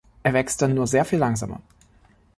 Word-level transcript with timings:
Es 0.23 0.33
wächst 0.33 0.59
dann 0.63 0.73
nur 0.73 0.87
sehr 0.87 1.05
viel 1.05 1.19
langsamer. 1.19 1.61